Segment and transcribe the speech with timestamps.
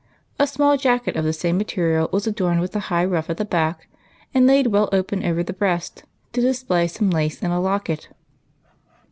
[0.39, 3.45] A small jacket of the same material was adorned with a high ruff at the
[3.45, 3.87] back,
[4.33, 8.09] and laid well open over the breast, to display some lace and a locket.